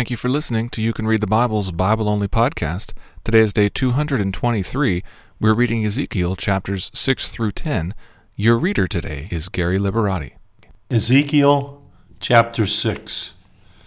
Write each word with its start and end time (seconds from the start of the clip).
Thank 0.00 0.10
you 0.10 0.16
for 0.16 0.30
listening 0.30 0.70
to 0.70 0.80
You 0.80 0.94
Can 0.94 1.06
Read 1.06 1.20
the 1.20 1.26
Bible's 1.26 1.70
Bible 1.72 2.08
Only 2.08 2.26
podcast. 2.26 2.94
Today 3.22 3.40
is 3.40 3.52
day 3.52 3.68
223. 3.68 5.04
We're 5.38 5.52
reading 5.52 5.84
Ezekiel 5.84 6.36
chapters 6.36 6.90
6 6.94 7.30
through 7.30 7.52
10. 7.52 7.92
Your 8.34 8.56
reader 8.56 8.86
today 8.86 9.28
is 9.30 9.50
Gary 9.50 9.78
Liberati. 9.78 10.36
Ezekiel 10.90 11.82
chapter 12.18 12.64
6 12.64 13.34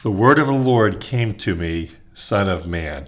The 0.03 0.11
word 0.11 0.37
of 0.37 0.45
the 0.45 0.53
Lord 0.53 0.99
came 0.99 1.33
to 1.33 1.55
me, 1.55 1.89
Son 2.13 2.47
of 2.47 2.67
man. 2.67 3.07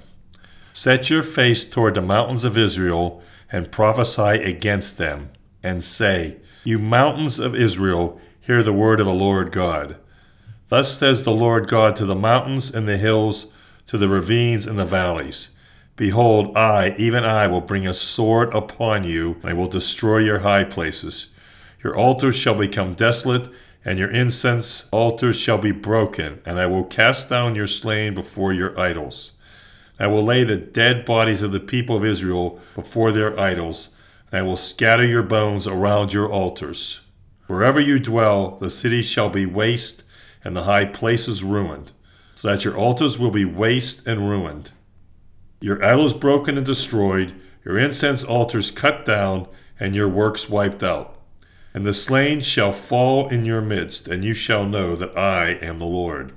Set 0.73 1.11
your 1.11 1.21
face 1.21 1.63
toward 1.63 1.93
the 1.93 2.01
mountains 2.01 2.43
of 2.43 2.57
Israel 2.57 3.21
and 3.51 3.71
prophesy 3.71 4.41
against 4.41 4.97
them, 4.97 5.27
and 5.61 5.83
say, 5.83 6.37
You 6.63 6.79
mountains 6.79 7.39
of 7.39 7.53
Israel, 7.53 8.19
hear 8.41 8.63
the 8.63 8.73
word 8.73 8.99
of 8.99 9.05
the 9.05 9.13
Lord 9.13 9.51
God. 9.51 9.97
Thus 10.69 10.97
says 10.97 11.23
the 11.23 11.31
Lord 11.31 11.67
God 11.67 11.95
to 11.97 12.05
the 12.05 12.15
mountains 12.15 12.73
and 12.73 12.87
the 12.87 12.97
hills, 12.97 13.47
to 13.87 13.97
the 13.97 14.09
ravines 14.09 14.65
and 14.65 14.79
the 14.79 14.85
valleys 14.85 15.51
Behold, 15.95 16.57
I, 16.57 16.93
even 16.97 17.23
I, 17.23 17.47
will 17.47 17.61
bring 17.61 17.87
a 17.87 17.93
sword 17.93 18.53
upon 18.53 19.05
you, 19.05 19.37
and 19.41 19.45
I 19.45 19.53
will 19.53 19.67
destroy 19.67 20.17
your 20.17 20.39
high 20.39 20.65
places. 20.65 21.29
Your 21.81 21.95
altars 21.95 22.35
shall 22.37 22.55
become 22.55 22.95
desolate, 22.95 23.47
and 23.85 23.97
your 23.97 24.11
incense 24.11 24.89
altars 24.91 25.39
shall 25.39 25.57
be 25.57 25.71
broken, 25.71 26.41
and 26.45 26.59
I 26.59 26.65
will 26.65 26.83
cast 26.83 27.29
down 27.29 27.55
your 27.55 27.67
slain 27.67 28.13
before 28.13 28.51
your 28.51 28.77
idols. 28.77 29.33
I 29.97 30.07
will 30.07 30.23
lay 30.23 30.43
the 30.43 30.57
dead 30.57 31.05
bodies 31.05 31.41
of 31.41 31.53
the 31.53 31.61
people 31.61 31.95
of 31.95 32.03
Israel 32.03 32.59
before 32.75 33.13
their 33.13 33.39
idols, 33.39 33.95
and 34.31 34.39
I 34.39 34.41
will 34.41 34.57
scatter 34.57 35.05
your 35.05 35.23
bones 35.23 35.65
around 35.65 36.11
your 36.11 36.29
altars. 36.29 37.01
Wherever 37.47 37.79
you 37.79 37.99
dwell, 37.99 38.57
the 38.57 38.69
city 38.69 39.01
shall 39.01 39.29
be 39.29 39.45
waste 39.45 40.03
and 40.45 40.55
the 40.55 40.63
high 40.63 40.85
places 40.85 41.43
ruined, 41.43 41.91
so 42.35 42.47
that 42.47 42.63
your 42.63 42.77
altars 42.77 43.17
will 43.17 43.31
be 43.31 43.43
waste 43.43 44.07
and 44.07 44.29
ruined. 44.29 44.71
Your 45.59 45.83
idols 45.83 46.13
broken 46.13 46.55
and 46.55 46.65
destroyed, 46.65 47.33
your 47.65 47.79
incense 47.79 48.23
altars 48.23 48.69
cut 48.69 49.03
down, 49.03 49.47
and 49.79 49.95
your 49.95 50.07
works 50.07 50.47
wiped 50.47 50.83
out. 50.83 51.19
And 51.73 51.85
the 51.85 51.93
slain 51.93 52.39
shall 52.41 52.71
fall 52.71 53.27
in 53.27 53.43
your 53.43 53.61
midst, 53.61 54.07
and 54.07 54.23
you 54.23 54.33
shall 54.33 54.65
know 54.65 54.95
that 54.95 55.17
I 55.17 55.57
am 55.61 55.79
the 55.79 55.85
Lord. 55.85 56.31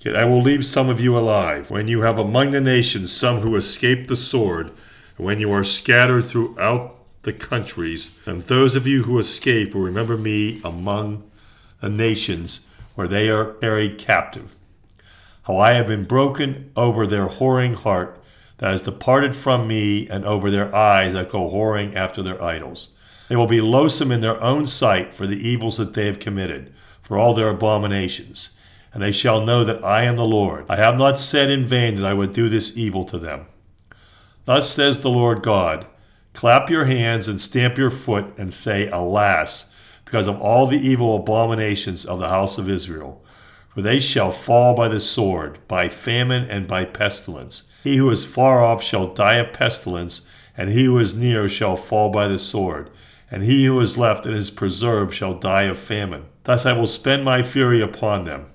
Yet 0.00 0.16
I 0.16 0.24
will 0.24 0.40
leave 0.40 0.64
some 0.64 0.88
of 0.88 1.00
you 1.00 1.16
alive, 1.16 1.70
when 1.70 1.86
you 1.86 2.00
have 2.00 2.18
among 2.18 2.52
the 2.52 2.60
nations 2.60 3.12
some 3.12 3.40
who 3.40 3.54
escaped 3.54 4.08
the 4.08 4.16
sword, 4.16 4.70
and 5.18 5.26
when 5.26 5.38
you 5.38 5.52
are 5.52 5.62
scattered 5.62 6.24
throughout 6.24 6.96
the 7.22 7.34
countries, 7.34 8.18
and 8.24 8.40
those 8.42 8.74
of 8.74 8.86
you 8.86 9.02
who 9.02 9.18
escape 9.18 9.74
will 9.74 9.82
remember 9.82 10.16
me 10.16 10.62
among 10.64 11.30
the 11.80 11.90
nations 11.90 12.66
where 13.00 13.08
they 13.08 13.30
are 13.30 13.54
carried 13.54 13.96
captive. 13.96 14.54
How 15.44 15.56
I 15.56 15.72
have 15.72 15.86
been 15.86 16.04
broken 16.04 16.70
over 16.76 17.06
their 17.06 17.28
whoring 17.28 17.74
heart 17.74 18.22
that 18.58 18.72
has 18.72 18.82
departed 18.82 19.34
from 19.34 19.66
me, 19.66 20.06
and 20.06 20.26
over 20.26 20.50
their 20.50 20.74
eyes 20.74 21.14
that 21.14 21.30
go 21.30 21.48
whoring 21.50 21.96
after 21.96 22.22
their 22.22 22.42
idols. 22.42 22.90
They 23.30 23.36
will 23.36 23.46
be 23.46 23.62
loathsome 23.62 24.12
in 24.12 24.20
their 24.20 24.38
own 24.42 24.66
sight 24.66 25.14
for 25.14 25.26
the 25.26 25.48
evils 25.48 25.78
that 25.78 25.94
they 25.94 26.04
have 26.04 26.18
committed, 26.18 26.74
for 27.00 27.16
all 27.16 27.32
their 27.32 27.48
abominations. 27.48 28.50
And 28.92 29.02
they 29.02 29.12
shall 29.12 29.46
know 29.46 29.64
that 29.64 29.82
I 29.82 30.02
am 30.02 30.16
the 30.16 30.26
Lord. 30.26 30.66
I 30.68 30.76
have 30.76 30.98
not 30.98 31.16
said 31.16 31.48
in 31.48 31.66
vain 31.66 31.94
that 31.94 32.04
I 32.04 32.12
would 32.12 32.34
do 32.34 32.50
this 32.50 32.76
evil 32.76 33.04
to 33.04 33.16
them. 33.16 33.46
Thus 34.44 34.68
says 34.68 35.00
the 35.00 35.08
Lord 35.08 35.42
God 35.42 35.86
Clap 36.34 36.68
your 36.68 36.84
hands 36.84 37.28
and 37.28 37.40
stamp 37.40 37.78
your 37.78 37.90
foot 37.90 38.26
and 38.36 38.52
say, 38.52 38.88
Alas! 38.88 39.74
Because 40.10 40.26
of 40.26 40.40
all 40.40 40.66
the 40.66 40.76
evil 40.76 41.14
abominations 41.14 42.04
of 42.04 42.18
the 42.18 42.28
house 42.28 42.58
of 42.58 42.68
Israel. 42.68 43.24
For 43.68 43.80
they 43.80 44.00
shall 44.00 44.32
fall 44.32 44.74
by 44.74 44.88
the 44.88 44.98
sword, 44.98 45.60
by 45.68 45.88
famine, 45.88 46.50
and 46.50 46.66
by 46.66 46.84
pestilence. 46.84 47.70
He 47.84 47.94
who 47.94 48.10
is 48.10 48.24
far 48.24 48.60
off 48.60 48.82
shall 48.82 49.14
die 49.14 49.36
of 49.36 49.52
pestilence, 49.52 50.28
and 50.56 50.70
he 50.70 50.86
who 50.86 50.98
is 50.98 51.14
near 51.14 51.48
shall 51.48 51.76
fall 51.76 52.10
by 52.10 52.26
the 52.26 52.38
sword. 52.38 52.90
And 53.30 53.44
he 53.44 53.66
who 53.66 53.78
is 53.78 53.96
left 53.96 54.26
and 54.26 54.34
is 54.34 54.50
preserved 54.50 55.14
shall 55.14 55.34
die 55.34 55.62
of 55.62 55.78
famine. 55.78 56.24
Thus 56.42 56.66
I 56.66 56.72
will 56.72 56.88
spend 56.88 57.24
my 57.24 57.44
fury 57.44 57.80
upon 57.80 58.24
them. 58.24 58.46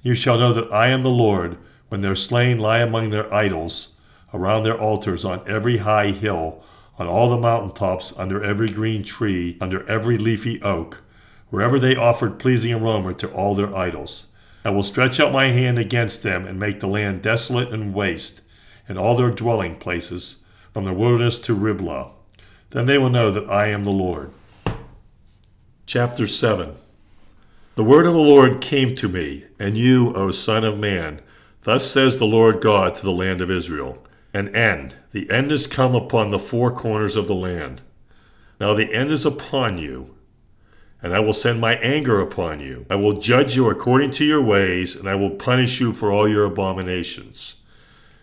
You 0.00 0.14
shall 0.14 0.38
know 0.38 0.54
that 0.54 0.72
I 0.72 0.88
am 0.88 1.02
the 1.02 1.10
Lord, 1.10 1.58
when 1.90 2.00
their 2.00 2.14
slain 2.14 2.56
lie 2.58 2.78
among 2.78 3.10
their 3.10 3.32
idols, 3.32 3.94
around 4.32 4.62
their 4.62 4.80
altars 4.80 5.26
on 5.26 5.42
every 5.46 5.76
high 5.76 6.12
hill, 6.12 6.64
on 6.98 7.06
all 7.08 7.28
the 7.28 7.36
mountain 7.36 7.72
tops, 7.72 8.16
under 8.16 8.42
every 8.42 8.68
green 8.68 9.02
tree, 9.02 9.58
under 9.60 9.86
every 9.88 10.16
leafy 10.16 10.62
oak, 10.62 11.02
wherever 11.54 11.78
they 11.78 11.94
offered 11.94 12.40
pleasing 12.40 12.74
aroma 12.74 13.14
to 13.14 13.30
all 13.30 13.54
their 13.54 13.72
idols. 13.76 14.26
I 14.64 14.70
will 14.70 14.82
stretch 14.82 15.20
out 15.20 15.32
my 15.32 15.46
hand 15.46 15.78
against 15.78 16.24
them 16.24 16.46
and 16.46 16.58
make 16.58 16.80
the 16.80 16.88
land 16.88 17.22
desolate 17.22 17.72
and 17.72 17.94
waste, 17.94 18.42
and 18.88 18.98
all 18.98 19.16
their 19.16 19.30
dwelling 19.30 19.76
places, 19.76 20.44
from 20.72 20.84
the 20.84 20.92
wilderness 20.92 21.38
to 21.38 21.54
Riblah. 21.54 22.10
Then 22.70 22.86
they 22.86 22.98
will 22.98 23.08
know 23.08 23.30
that 23.30 23.48
I 23.48 23.68
am 23.68 23.84
the 23.84 23.92
Lord. 23.92 24.32
Chapter 25.86 26.26
7 26.26 26.74
The 27.76 27.84
word 27.84 28.06
of 28.06 28.14
the 28.14 28.18
Lord 28.18 28.60
came 28.60 28.96
to 28.96 29.08
me, 29.08 29.44
and 29.56 29.78
you, 29.78 30.12
O 30.14 30.32
Son 30.32 30.64
of 30.64 30.76
Man, 30.76 31.20
thus 31.62 31.88
says 31.88 32.18
the 32.18 32.24
Lord 32.24 32.60
God 32.60 32.96
to 32.96 33.04
the 33.04 33.12
land 33.12 33.40
of 33.40 33.48
Israel 33.48 34.04
an 34.32 34.52
end. 34.56 34.96
The 35.12 35.30
end 35.30 35.52
is 35.52 35.68
come 35.68 35.94
upon 35.94 36.30
the 36.30 36.40
four 36.40 36.72
corners 36.72 37.14
of 37.14 37.28
the 37.28 37.34
land. 37.36 37.82
Now 38.58 38.74
the 38.74 38.92
end 38.92 39.12
is 39.12 39.24
upon 39.24 39.78
you, 39.78 40.16
and 41.04 41.12
I 41.12 41.20
will 41.20 41.34
send 41.34 41.60
my 41.60 41.74
anger 41.74 42.18
upon 42.18 42.60
you. 42.60 42.86
I 42.88 42.94
will 42.94 43.12
judge 43.12 43.54
you 43.54 43.68
according 43.68 44.10
to 44.12 44.24
your 44.24 44.40
ways, 44.40 44.96
and 44.96 45.06
I 45.06 45.14
will 45.14 45.28
punish 45.28 45.78
you 45.78 45.92
for 45.92 46.10
all 46.10 46.26
your 46.26 46.46
abominations. 46.46 47.56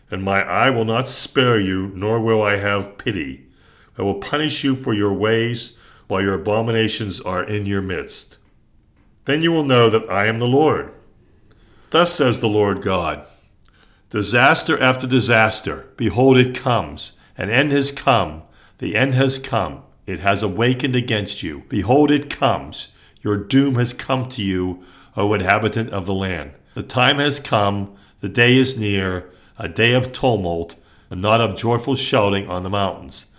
And 0.09 0.23
my 0.23 0.41
eye 0.41 0.71
will 0.71 0.83
not 0.83 1.07
spare 1.07 1.59
you, 1.59 1.91
nor 1.93 2.19
will 2.19 2.41
I 2.41 2.57
have 2.57 2.97
pity. 2.97 3.45
I 3.99 4.01
will 4.01 4.15
punish 4.15 4.63
you 4.63 4.75
for 4.75 4.95
your 4.95 5.13
ways, 5.13 5.77
while 6.07 6.23
your 6.23 6.33
abominations 6.33 7.21
are 7.21 7.43
in 7.43 7.67
your 7.67 7.83
midst. 7.83 8.39
Then 9.25 9.43
you 9.43 9.51
will 9.51 9.63
know 9.63 9.91
that 9.91 10.09
I 10.09 10.25
am 10.25 10.39
the 10.39 10.47
Lord. 10.47 10.91
Thus 11.91 12.11
says 12.11 12.39
the 12.39 12.49
Lord 12.49 12.81
God. 12.81 13.27
Disaster 14.09 14.81
after 14.81 15.05
disaster, 15.05 15.87
behold, 15.97 16.35
it 16.35 16.57
comes. 16.57 17.15
An 17.37 17.51
end 17.51 17.73
has 17.73 17.91
come. 17.91 18.41
The 18.79 18.95
end 18.95 19.13
has 19.13 19.37
come. 19.37 19.83
It 20.11 20.19
has 20.19 20.43
awakened 20.43 20.95
against 20.95 21.41
you. 21.41 21.63
Behold, 21.69 22.11
it 22.11 22.29
comes. 22.29 22.93
Your 23.21 23.37
doom 23.37 23.75
has 23.75 23.93
come 23.93 24.27
to 24.29 24.43
you, 24.43 24.83
O 25.15 25.33
inhabitant 25.33 25.89
of 25.89 26.05
the 26.05 26.13
land. 26.13 26.51
The 26.73 26.83
time 26.83 27.17
has 27.17 27.39
come. 27.39 27.93
The 28.19 28.29
day 28.29 28.57
is 28.57 28.77
near, 28.77 29.31
a 29.57 29.67
day 29.67 29.93
of 29.93 30.11
tumult, 30.11 30.75
and 31.09 31.21
not 31.21 31.41
of 31.41 31.55
joyful 31.55 31.95
shouting 31.95 32.47
on 32.47 32.63
the 32.63 32.69
mountains. 32.69 33.31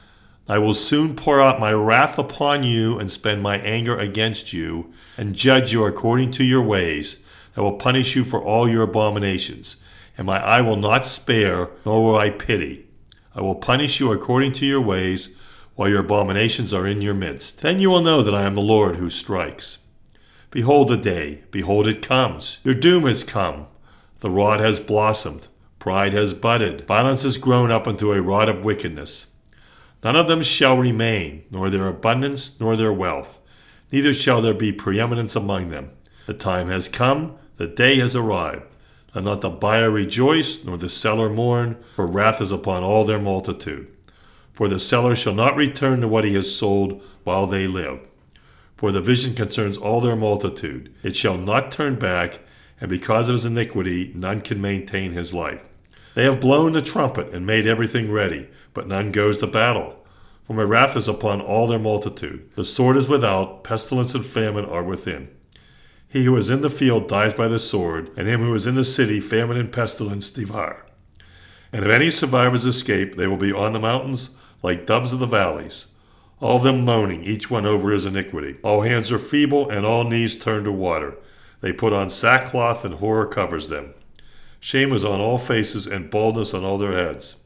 I 0.48 0.58
will 0.58 0.74
soon 0.74 1.14
pour 1.14 1.40
out 1.40 1.60
my 1.60 1.72
wrath 1.72 2.18
upon 2.18 2.62
you 2.62 2.98
and 2.98 3.10
spend 3.10 3.42
my 3.42 3.58
anger 3.58 3.96
against 3.96 4.52
you, 4.52 4.92
and 5.16 5.34
judge 5.34 5.72
you 5.72 5.84
according 5.84 6.32
to 6.32 6.44
your 6.44 6.62
ways. 6.62 7.18
I 7.56 7.60
will 7.60 7.76
punish 7.76 8.16
you 8.16 8.24
for 8.24 8.42
all 8.42 8.68
your 8.68 8.82
abominations 8.82 9.76
and 10.16 10.26
my 10.26 10.42
eye 10.42 10.60
will 10.60 10.76
not 10.76 11.04
spare, 11.04 11.70
nor 11.84 12.04
will 12.04 12.16
I 12.16 12.30
pity. 12.30 12.86
I 13.34 13.40
will 13.40 13.54
punish 13.54 13.98
you 13.98 14.12
according 14.12 14.52
to 14.52 14.66
your 14.66 14.80
ways, 14.80 15.30
while 15.82 15.90
your 15.90 15.98
abominations 15.98 16.72
are 16.72 16.86
in 16.86 17.00
your 17.00 17.12
midst. 17.12 17.60
Then 17.60 17.80
you 17.80 17.90
will 17.90 18.02
know 18.02 18.22
that 18.22 18.36
I 18.36 18.44
am 18.44 18.54
the 18.54 18.60
Lord 18.60 18.94
who 18.94 19.10
strikes. 19.10 19.78
Behold 20.52 20.86
the 20.86 20.96
day, 20.96 21.42
behold 21.50 21.88
it 21.88 22.06
comes. 22.06 22.60
Your 22.62 22.72
doom 22.72 23.02
has 23.02 23.24
come. 23.24 23.66
The 24.20 24.30
rod 24.30 24.60
has 24.60 24.78
blossomed, 24.78 25.48
pride 25.80 26.12
has 26.12 26.34
budded, 26.34 26.86
violence 26.86 27.24
has 27.24 27.36
grown 27.36 27.72
up 27.72 27.88
into 27.88 28.12
a 28.12 28.22
rod 28.22 28.48
of 28.48 28.64
wickedness. 28.64 29.32
None 30.04 30.14
of 30.14 30.28
them 30.28 30.44
shall 30.44 30.78
remain, 30.78 31.42
nor 31.50 31.68
their 31.68 31.88
abundance, 31.88 32.60
nor 32.60 32.76
their 32.76 32.92
wealth. 32.92 33.42
Neither 33.90 34.12
shall 34.12 34.40
there 34.40 34.54
be 34.54 34.70
preeminence 34.70 35.34
among 35.34 35.70
them. 35.70 35.90
The 36.26 36.34
time 36.34 36.68
has 36.68 36.88
come, 36.88 37.34
the 37.56 37.66
day 37.66 37.98
has 37.98 38.14
arrived. 38.14 38.72
Let 39.16 39.24
not 39.24 39.40
the 39.40 39.50
buyer 39.50 39.90
rejoice, 39.90 40.64
nor 40.64 40.76
the 40.78 40.88
seller 40.88 41.28
mourn, 41.28 41.74
for 41.96 42.06
wrath 42.06 42.40
is 42.40 42.52
upon 42.52 42.84
all 42.84 43.04
their 43.04 43.18
multitude. 43.18 43.88
For 44.52 44.68
the 44.68 44.78
seller 44.78 45.14
shall 45.14 45.34
not 45.34 45.56
return 45.56 46.00
to 46.00 46.08
what 46.08 46.24
he 46.24 46.34
has 46.34 46.54
sold 46.54 47.02
while 47.24 47.46
they 47.46 47.66
live. 47.66 48.00
For 48.76 48.92
the 48.92 49.00
vision 49.00 49.34
concerns 49.34 49.78
all 49.78 50.00
their 50.00 50.16
multitude. 50.16 50.92
It 51.02 51.16
shall 51.16 51.38
not 51.38 51.70
turn 51.70 51.98
back, 51.98 52.40
and 52.80 52.90
because 52.90 53.28
of 53.28 53.34
his 53.34 53.46
iniquity, 53.46 54.12
none 54.14 54.40
can 54.40 54.60
maintain 54.60 55.12
his 55.12 55.32
life. 55.32 55.64
They 56.14 56.24
have 56.24 56.40
blown 56.40 56.72
the 56.72 56.82
trumpet 56.82 57.32
and 57.32 57.46
made 57.46 57.66
everything 57.66 58.10
ready, 58.10 58.48
but 58.74 58.88
none 58.88 59.12
goes 59.12 59.38
to 59.38 59.46
battle. 59.46 60.04
For 60.44 60.54
my 60.54 60.62
wrath 60.62 60.96
is 60.96 61.08
upon 61.08 61.40
all 61.40 61.66
their 61.66 61.78
multitude. 61.78 62.50
The 62.56 62.64
sword 62.64 62.96
is 62.96 63.08
without, 63.08 63.62
pestilence 63.64 64.14
and 64.14 64.26
famine 64.26 64.64
are 64.64 64.82
within. 64.82 65.28
He 66.08 66.24
who 66.24 66.36
is 66.36 66.50
in 66.50 66.60
the 66.60 66.68
field 66.68 67.08
dies 67.08 67.32
by 67.32 67.48
the 67.48 67.58
sword, 67.58 68.10
and 68.16 68.28
him 68.28 68.40
who 68.40 68.52
is 68.52 68.66
in 68.66 68.74
the 68.74 68.84
city 68.84 69.20
famine 69.20 69.56
and 69.56 69.72
pestilence 69.72 70.28
devour. 70.28 70.84
And 71.72 71.84
if 71.84 71.90
any 71.90 72.10
survivors 72.10 72.66
escape, 72.66 73.16
they 73.16 73.26
will 73.26 73.36
be 73.36 73.52
on 73.52 73.72
the 73.72 73.80
mountains 73.80 74.36
like 74.62 74.86
doves 74.86 75.12
of 75.12 75.18
the 75.18 75.26
valleys, 75.26 75.88
all 76.40 76.56
of 76.56 76.64
them 76.64 76.84
moaning, 76.84 77.24
each 77.24 77.50
one 77.50 77.66
over 77.66 77.90
his 77.90 78.04
iniquity. 78.04 78.56
All 78.62 78.82
hands 78.82 79.12
are 79.12 79.18
feeble, 79.18 79.70
and 79.70 79.86
all 79.86 80.04
knees 80.04 80.36
turn 80.36 80.64
to 80.64 80.72
water. 80.72 81.16
They 81.60 81.72
put 81.72 81.92
on 81.92 82.10
sackcloth, 82.10 82.84
and 82.84 82.94
horror 82.94 83.26
covers 83.26 83.68
them. 83.68 83.94
Shame 84.60 84.92
is 84.92 85.04
on 85.04 85.20
all 85.20 85.38
faces, 85.38 85.86
and 85.86 86.10
baldness 86.10 86.52
on 86.52 86.64
all 86.64 86.78
their 86.78 86.92
heads. 86.92 87.36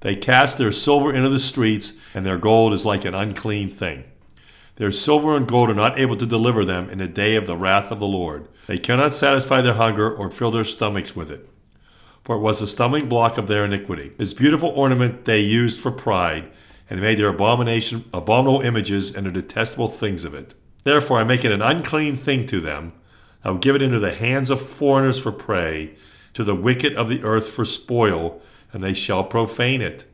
They 0.00 0.14
cast 0.14 0.58
their 0.58 0.72
silver 0.72 1.12
into 1.12 1.28
the 1.28 1.38
streets, 1.38 1.94
and 2.14 2.24
their 2.24 2.38
gold 2.38 2.72
is 2.72 2.86
like 2.86 3.04
an 3.04 3.14
unclean 3.14 3.70
thing. 3.70 4.04
Their 4.76 4.92
silver 4.92 5.34
and 5.34 5.48
gold 5.48 5.70
are 5.70 5.74
not 5.74 5.98
able 5.98 6.16
to 6.16 6.26
deliver 6.26 6.64
them 6.64 6.88
in 6.88 6.98
the 6.98 7.08
day 7.08 7.34
of 7.34 7.46
the 7.46 7.56
wrath 7.56 7.90
of 7.90 7.98
the 7.98 8.06
Lord. 8.06 8.46
They 8.66 8.78
cannot 8.78 9.12
satisfy 9.12 9.60
their 9.62 9.74
hunger 9.74 10.14
or 10.14 10.30
fill 10.30 10.50
their 10.50 10.64
stomachs 10.64 11.16
with 11.16 11.30
it. 11.30 11.48
For 12.28 12.36
it 12.36 12.40
was 12.40 12.60
the 12.60 12.66
stumbling 12.66 13.08
block 13.08 13.38
of 13.38 13.46
their 13.46 13.64
iniquity. 13.64 14.12
This 14.18 14.34
beautiful 14.34 14.68
ornament 14.68 15.24
they 15.24 15.40
used 15.40 15.80
for 15.80 15.90
pride, 15.90 16.52
and 16.90 17.00
made 17.00 17.16
their 17.16 17.30
abomination 17.30 18.04
abominable 18.12 18.60
images 18.60 19.16
and 19.16 19.24
the 19.24 19.30
detestable 19.30 19.86
things 19.86 20.26
of 20.26 20.34
it. 20.34 20.54
Therefore 20.84 21.20
I 21.20 21.24
make 21.24 21.42
it 21.46 21.52
an 21.52 21.62
unclean 21.62 22.16
thing 22.16 22.44
to 22.48 22.60
them. 22.60 22.92
I 23.42 23.50
will 23.50 23.56
give 23.56 23.76
it 23.76 23.80
into 23.80 23.98
the 23.98 24.12
hands 24.12 24.50
of 24.50 24.60
foreigners 24.60 25.18
for 25.18 25.32
prey, 25.32 25.94
to 26.34 26.44
the 26.44 26.54
wicked 26.54 26.94
of 26.96 27.08
the 27.08 27.22
earth 27.22 27.48
for 27.48 27.64
spoil, 27.64 28.42
and 28.74 28.84
they 28.84 28.92
shall 28.92 29.24
profane 29.24 29.80
it. 29.80 30.04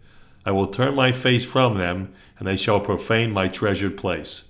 I 0.46 0.52
will 0.52 0.68
turn 0.68 0.94
my 0.94 1.10
face 1.10 1.44
from 1.44 1.78
them, 1.78 2.12
and 2.38 2.46
they 2.46 2.54
shall 2.54 2.78
profane 2.78 3.32
my 3.32 3.48
treasured 3.48 3.96
place. 3.96 4.44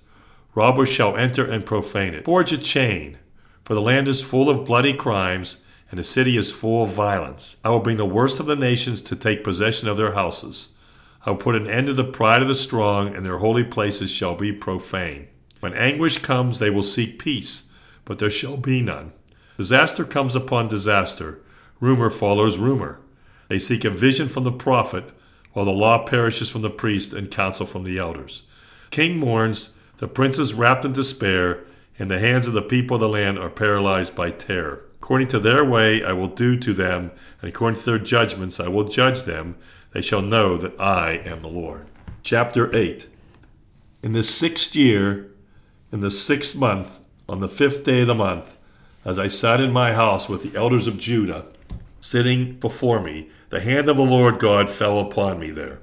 Robbers 0.53 0.93
shall 0.93 1.17
enter 1.17 1.43
and 1.43 1.65
profane 1.65 2.13
it. 2.13 2.25
Forge 2.25 2.53
a 2.53 2.59
chain, 2.59 3.17
for 3.63 3.73
the 3.73 3.81
land 3.81 4.07
is 4.07 4.21
full 4.21 4.51
of 4.51 4.65
bloody 4.65 4.93
crimes, 4.93 5.63
and 5.89 5.99
the 5.99 6.03
city 6.03 6.37
is 6.37 6.51
full 6.51 6.83
of 6.83 6.89
violence. 6.89 7.57
I 7.63 7.69
will 7.69 7.79
bring 7.79 7.97
the 7.97 8.05
worst 8.05 8.39
of 8.39 8.45
the 8.45 8.55
nations 8.55 9.01
to 9.03 9.15
take 9.15 9.43
possession 9.43 9.87
of 9.87 9.97
their 9.97 10.13
houses. 10.13 10.75
I 11.25 11.31
will 11.31 11.37
put 11.37 11.55
an 11.55 11.67
end 11.67 11.87
to 11.87 11.93
the 11.93 12.03
pride 12.03 12.41
of 12.41 12.47
the 12.47 12.55
strong, 12.55 13.15
and 13.15 13.25
their 13.25 13.37
holy 13.37 13.63
places 13.63 14.11
shall 14.11 14.35
be 14.35 14.51
profane. 14.51 15.27
When 15.59 15.73
anguish 15.73 16.19
comes, 16.19 16.59
they 16.59 16.69
will 16.69 16.83
seek 16.83 17.19
peace, 17.19 17.67
but 18.03 18.19
there 18.19 18.29
shall 18.29 18.57
be 18.57 18.81
none. 18.81 19.13
Disaster 19.57 20.03
comes 20.03 20.35
upon 20.35 20.67
disaster, 20.67 21.41
rumor 21.79 22.09
follows 22.09 22.57
rumor. 22.57 22.99
They 23.47 23.59
seek 23.59 23.85
a 23.85 23.89
vision 23.89 24.27
from 24.27 24.43
the 24.43 24.51
prophet, 24.51 25.05
while 25.53 25.65
the 25.65 25.71
law 25.71 26.05
perishes 26.05 26.49
from 26.49 26.61
the 26.61 26.69
priest 26.69 27.13
and 27.13 27.31
counsel 27.31 27.65
from 27.65 27.83
the 27.83 27.97
elders. 27.97 28.43
King 28.91 29.17
mourns, 29.17 29.73
the 29.97 30.07
princes 30.07 30.53
wrapped 30.53 30.83
in 30.83 30.91
despair, 30.91 31.63
and 31.97 32.11
the 32.11 32.19
hands 32.19 32.47
of 32.47 32.53
the 32.53 32.61
people 32.61 32.95
of 32.95 33.01
the 33.01 33.09
land 33.09 33.39
are 33.39 33.49
paralyzed 33.49 34.15
by 34.15 34.29
terror. 34.29 34.83
According 35.05 35.27
to 35.27 35.39
their 35.39 35.63
way 35.63 36.03
I 36.03 36.13
will 36.13 36.29
do 36.29 36.57
to 36.57 36.73
them, 36.73 37.11
and 37.39 37.47
according 37.47 37.79
to 37.79 37.85
their 37.85 37.99
judgments 37.99 38.59
I 38.59 38.69
will 38.69 38.85
judge 38.85 39.21
them. 39.21 39.55
They 39.91 40.01
shall 40.01 40.23
know 40.23 40.57
that 40.57 40.81
I 40.81 41.21
am 41.23 41.43
the 41.43 41.47
Lord. 41.47 41.85
Chapter 42.23 42.75
8 42.75 43.05
In 44.01 44.13
the 44.13 44.23
sixth 44.23 44.75
year, 44.75 45.29
in 45.91 45.99
the 45.99 46.09
sixth 46.09 46.57
month, 46.57 47.01
on 47.29 47.39
the 47.39 47.47
fifth 47.47 47.83
day 47.83 48.01
of 48.01 48.07
the 48.07 48.15
month, 48.15 48.57
as 49.05 49.19
I 49.19 49.27
sat 49.27 49.61
in 49.61 49.71
my 49.71 49.93
house 49.93 50.27
with 50.27 50.41
the 50.41 50.57
elders 50.57 50.87
of 50.87 50.97
Judah, 50.97 51.45
sitting 51.99 52.53
before 52.53 52.99
me, 52.99 53.29
the 53.51 53.61
hand 53.61 53.87
of 53.87 53.97
the 53.97 54.03
Lord 54.03 54.39
God 54.39 54.71
fell 54.71 54.99
upon 54.99 55.39
me 55.39 55.51
there. 55.51 55.81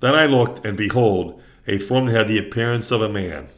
Then 0.00 0.14
I 0.14 0.26
looked, 0.26 0.66
and 0.66 0.76
behold, 0.76 1.42
a 1.66 1.78
form 1.78 2.08
had 2.08 2.28
the 2.28 2.36
appearance 2.36 2.90
of 2.90 3.00
a 3.00 3.08
man. 3.08 3.48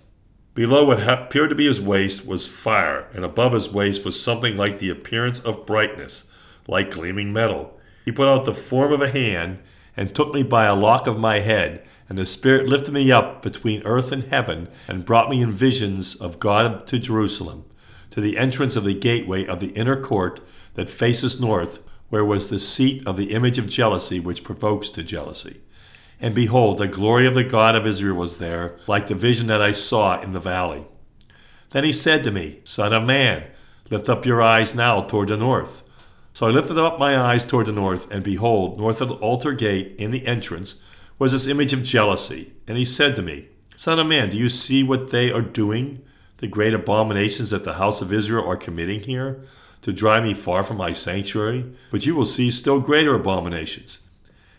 Below 0.54 0.84
what 0.84 1.08
appeared 1.08 1.48
to 1.48 1.56
be 1.56 1.64
his 1.64 1.80
waist 1.80 2.26
was 2.26 2.46
fire, 2.46 3.08
and 3.14 3.24
above 3.24 3.54
his 3.54 3.72
waist 3.72 4.04
was 4.04 4.22
something 4.22 4.54
like 4.54 4.78
the 4.78 4.90
appearance 4.90 5.40
of 5.40 5.64
brightness, 5.64 6.26
like 6.68 6.90
gleaming 6.90 7.32
metal. 7.32 7.80
He 8.04 8.12
put 8.12 8.28
out 8.28 8.44
the 8.44 8.52
form 8.52 8.92
of 8.92 9.00
a 9.00 9.08
hand, 9.08 9.60
and 9.96 10.14
took 10.14 10.34
me 10.34 10.42
by 10.42 10.66
a 10.66 10.74
lock 10.74 11.06
of 11.06 11.18
my 11.18 11.38
head, 11.38 11.82
and 12.06 12.18
the 12.18 12.26
Spirit 12.26 12.68
lifted 12.68 12.92
me 12.92 13.10
up 13.10 13.40
between 13.40 13.82
earth 13.86 14.12
and 14.12 14.24
heaven, 14.24 14.68
and 14.86 15.06
brought 15.06 15.30
me 15.30 15.40
in 15.40 15.52
visions 15.52 16.16
of 16.16 16.38
God 16.38 16.86
to 16.86 16.98
Jerusalem, 16.98 17.64
to 18.10 18.20
the 18.20 18.36
entrance 18.36 18.76
of 18.76 18.84
the 18.84 18.92
gateway 18.92 19.46
of 19.46 19.58
the 19.58 19.70
inner 19.70 19.96
court 19.96 20.40
that 20.74 20.90
faces 20.90 21.40
north, 21.40 21.82
where 22.10 22.26
was 22.26 22.50
the 22.50 22.58
seat 22.58 23.06
of 23.06 23.16
the 23.16 23.32
image 23.32 23.56
of 23.56 23.70
jealousy 23.70 24.20
which 24.20 24.44
provokes 24.44 24.90
to 24.90 25.02
jealousy. 25.02 25.62
And 26.22 26.36
behold, 26.36 26.78
the 26.78 26.86
glory 26.86 27.26
of 27.26 27.34
the 27.34 27.42
God 27.42 27.74
of 27.74 27.84
Israel 27.84 28.16
was 28.16 28.36
there, 28.36 28.76
like 28.86 29.08
the 29.08 29.14
vision 29.16 29.48
that 29.48 29.60
I 29.60 29.72
saw 29.72 30.20
in 30.20 30.32
the 30.32 30.38
valley. 30.38 30.86
Then 31.70 31.82
he 31.82 31.92
said 31.92 32.22
to 32.22 32.30
me, 32.30 32.60
Son 32.62 32.92
of 32.92 33.02
man, 33.02 33.42
lift 33.90 34.08
up 34.08 34.24
your 34.24 34.40
eyes 34.40 34.72
now 34.72 35.00
toward 35.00 35.28
the 35.28 35.36
north. 35.36 35.82
So 36.32 36.46
I 36.46 36.50
lifted 36.50 36.78
up 36.78 37.00
my 37.00 37.18
eyes 37.18 37.44
toward 37.44 37.66
the 37.66 37.72
north, 37.72 38.08
and 38.12 38.22
behold, 38.22 38.78
north 38.78 39.00
of 39.00 39.08
the 39.08 39.16
altar 39.16 39.52
gate 39.52 39.96
in 39.98 40.12
the 40.12 40.24
entrance 40.24 40.80
was 41.18 41.32
this 41.32 41.48
image 41.48 41.72
of 41.72 41.82
jealousy. 41.82 42.52
And 42.68 42.78
he 42.78 42.84
said 42.84 43.16
to 43.16 43.22
me, 43.22 43.48
Son 43.74 43.98
of 43.98 44.06
man, 44.06 44.30
do 44.30 44.36
you 44.36 44.48
see 44.48 44.84
what 44.84 45.10
they 45.10 45.32
are 45.32 45.42
doing, 45.42 46.02
the 46.36 46.46
great 46.46 46.72
abominations 46.72 47.50
that 47.50 47.64
the 47.64 47.74
house 47.74 48.00
of 48.00 48.12
Israel 48.12 48.48
are 48.48 48.56
committing 48.56 49.00
here, 49.00 49.42
to 49.80 49.92
drive 49.92 50.22
me 50.22 50.34
far 50.34 50.62
from 50.62 50.76
my 50.76 50.92
sanctuary? 50.92 51.72
But 51.90 52.06
you 52.06 52.14
will 52.14 52.26
see 52.26 52.48
still 52.48 52.78
greater 52.78 53.16
abominations 53.16 54.02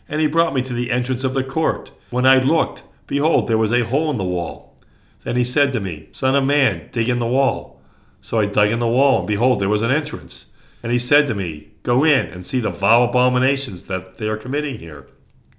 and 0.07 0.21
he 0.21 0.27
brought 0.27 0.53
me 0.53 0.61
to 0.61 0.73
the 0.73 0.91
entrance 0.91 1.23
of 1.23 1.33
the 1.33 1.43
court. 1.43 1.91
When 2.09 2.25
I 2.25 2.39
looked, 2.39 2.83
behold, 3.07 3.47
there 3.47 3.57
was 3.57 3.71
a 3.71 3.85
hole 3.85 4.11
in 4.11 4.17
the 4.17 4.23
wall. 4.23 4.75
Then 5.23 5.35
he 5.35 5.43
said 5.43 5.71
to 5.73 5.79
me, 5.79 6.07
Son 6.11 6.35
of 6.35 6.45
man, 6.45 6.89
dig 6.91 7.09
in 7.09 7.19
the 7.19 7.25
wall. 7.25 7.81
So 8.21 8.39
I 8.39 8.45
dug 8.45 8.69
in 8.69 8.79
the 8.79 8.87
wall, 8.87 9.19
and 9.19 9.27
behold, 9.27 9.59
there 9.59 9.69
was 9.69 9.83
an 9.83 9.91
entrance. 9.91 10.51
And 10.81 10.91
he 10.91 10.99
said 10.99 11.27
to 11.27 11.35
me, 11.35 11.71
Go 11.83 12.03
in 12.03 12.27
and 12.27 12.45
see 12.45 12.59
the 12.59 12.69
vile 12.69 13.03
abominations 13.03 13.87
that 13.87 14.17
they 14.17 14.27
are 14.27 14.37
committing 14.37 14.79
here. 14.79 15.07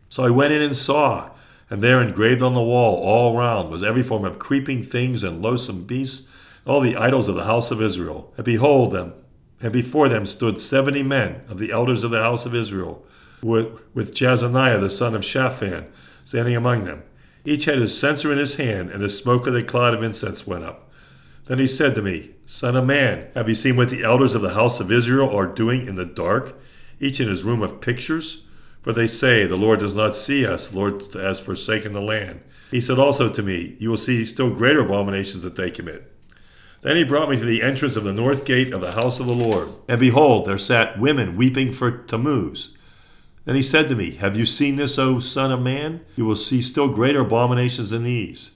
So 0.08 0.24
I 0.24 0.30
went 0.30 0.52
in 0.52 0.62
and 0.62 0.76
saw, 0.76 1.30
and 1.68 1.82
there 1.82 2.00
engraved 2.00 2.40
on 2.40 2.54
the 2.54 2.62
wall 2.62 3.02
all 3.02 3.36
round 3.36 3.70
was 3.70 3.82
every 3.82 4.02
form 4.02 4.24
of 4.24 4.38
creeping 4.38 4.82
things 4.82 5.24
and 5.24 5.42
loathsome 5.42 5.84
beasts, 5.84 6.30
all 6.66 6.80
the 6.80 6.96
idols 6.96 7.28
of 7.28 7.34
the 7.34 7.44
house 7.44 7.70
of 7.70 7.82
Israel. 7.82 8.32
And 8.36 8.44
behold 8.44 8.92
them, 8.92 9.12
and 9.60 9.72
before 9.72 10.08
them 10.08 10.24
stood 10.24 10.60
seventy 10.60 11.02
men 11.02 11.42
of 11.48 11.58
the 11.58 11.72
elders 11.72 12.04
of 12.04 12.10
the 12.10 12.22
house 12.22 12.46
of 12.46 12.54
Israel 12.54 13.04
with, 13.44 13.78
with 13.92 14.14
Jaazaniah 14.14 14.80
the 14.80 14.88
son 14.88 15.14
of 15.14 15.24
Shaphan 15.24 15.86
standing 16.24 16.56
among 16.56 16.84
them. 16.84 17.02
Each 17.44 17.66
had 17.66 17.78
his 17.78 17.96
censer 17.96 18.32
in 18.32 18.38
his 18.38 18.56
hand, 18.56 18.90
and 18.90 19.04
the 19.04 19.08
smoke 19.10 19.46
of 19.46 19.52
the 19.52 19.62
cloud 19.62 19.92
of 19.92 20.02
incense 20.02 20.46
went 20.46 20.64
up. 20.64 20.90
Then 21.44 21.58
he 21.58 21.66
said 21.66 21.94
to 21.94 22.02
me, 22.02 22.30
Son 22.46 22.74
of 22.74 22.86
man, 22.86 23.28
have 23.34 23.50
you 23.50 23.54
seen 23.54 23.76
what 23.76 23.90
the 23.90 24.02
elders 24.02 24.34
of 24.34 24.40
the 24.40 24.54
house 24.54 24.80
of 24.80 24.90
Israel 24.90 25.28
are 25.28 25.46
doing 25.46 25.86
in 25.86 25.96
the 25.96 26.06
dark, 26.06 26.58
each 26.98 27.20
in 27.20 27.28
his 27.28 27.44
room 27.44 27.62
of 27.62 27.82
pictures? 27.82 28.46
For 28.80 28.94
they 28.94 29.06
say, 29.06 29.44
The 29.44 29.56
Lord 29.56 29.80
does 29.80 29.94
not 29.94 30.14
see 30.14 30.46
us, 30.46 30.68
the 30.68 30.78
Lord 30.78 31.02
has 31.12 31.38
forsaken 31.38 31.92
the 31.92 32.00
land. 32.00 32.40
He 32.70 32.80
said 32.80 32.98
also 32.98 33.28
to 33.28 33.42
me, 33.42 33.76
You 33.78 33.90
will 33.90 33.98
see 33.98 34.24
still 34.24 34.50
greater 34.50 34.80
abominations 34.80 35.44
that 35.44 35.56
they 35.56 35.70
commit. 35.70 36.10
Then 36.80 36.96
he 36.96 37.04
brought 37.04 37.28
me 37.28 37.36
to 37.36 37.44
the 37.44 37.62
entrance 37.62 37.96
of 37.96 38.04
the 38.04 38.12
north 38.12 38.46
gate 38.46 38.72
of 38.72 38.80
the 38.80 38.92
house 38.92 39.20
of 39.20 39.26
the 39.26 39.34
Lord. 39.34 39.68
And 39.86 40.00
behold, 40.00 40.46
there 40.46 40.56
sat 40.56 40.98
women 40.98 41.36
weeping 41.36 41.74
for 41.74 41.90
Tammuz 41.90 42.73
then 43.44 43.56
he 43.56 43.62
said 43.62 43.88
to 43.88 43.94
me, 43.94 44.12
Have 44.12 44.36
you 44.36 44.44
seen 44.44 44.76
this, 44.76 44.98
O 44.98 45.18
Son 45.18 45.52
of 45.52 45.60
Man? 45.60 46.00
You 46.16 46.24
will 46.24 46.36
see 46.36 46.62
still 46.62 46.88
greater 46.88 47.20
abominations 47.20 47.90
than 47.90 48.04
these. 48.04 48.52